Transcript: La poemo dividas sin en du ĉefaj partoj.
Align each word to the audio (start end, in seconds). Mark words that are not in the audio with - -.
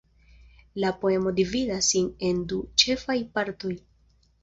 La 0.83 0.91
poemo 1.03 1.35
dividas 1.41 1.91
sin 1.91 2.09
en 2.31 2.43
du 2.55 2.61
ĉefaj 2.85 3.21
partoj. 3.39 3.79